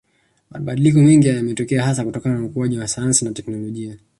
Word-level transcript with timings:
Mabadiliko 0.51 0.99
mengi 1.01 1.27
yametokea 1.27 1.83
hasa 1.85 2.05
kutokana 2.05 2.35
na 2.39 2.45
ukuaji 2.45 2.77
wa 2.77 2.87
sayansi 2.87 3.25
na 3.25 3.31
technolojia 3.31 3.97